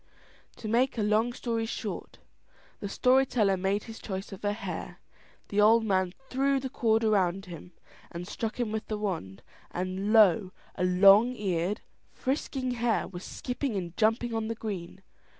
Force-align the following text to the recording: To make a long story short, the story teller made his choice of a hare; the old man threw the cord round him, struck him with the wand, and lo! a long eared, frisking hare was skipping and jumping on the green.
To 0.55 0.67
make 0.67 0.97
a 0.97 1.03
long 1.03 1.31
story 1.31 1.67
short, 1.67 2.17
the 2.79 2.89
story 2.89 3.23
teller 3.23 3.55
made 3.55 3.83
his 3.83 3.99
choice 3.99 4.31
of 4.31 4.43
a 4.43 4.51
hare; 4.51 4.99
the 5.49 5.61
old 5.61 5.85
man 5.85 6.13
threw 6.27 6.59
the 6.59 6.71
cord 6.71 7.03
round 7.03 7.45
him, 7.45 7.73
struck 8.23 8.59
him 8.59 8.71
with 8.71 8.87
the 8.87 8.97
wand, 8.97 9.43
and 9.69 10.11
lo! 10.11 10.53
a 10.73 10.83
long 10.85 11.35
eared, 11.35 11.81
frisking 12.11 12.71
hare 12.71 13.07
was 13.07 13.23
skipping 13.23 13.75
and 13.75 13.95
jumping 13.95 14.33
on 14.33 14.47
the 14.47 14.55
green. 14.55 15.03